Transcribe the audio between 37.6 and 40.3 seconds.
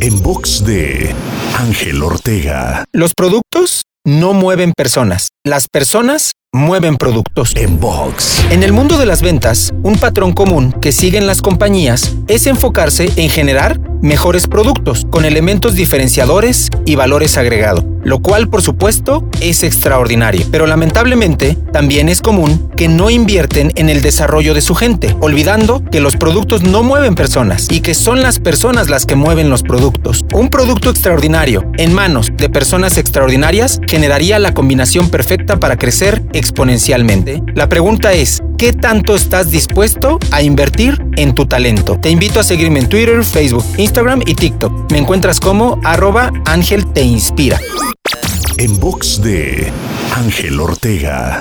pregunta es, ¿qué tanto estás dispuesto